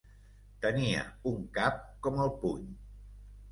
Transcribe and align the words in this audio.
Tenia 0.65 1.03
un 1.33 1.37
cap 1.59 1.79
com 2.09 2.19
el 2.27 2.35
puny. 2.43 2.67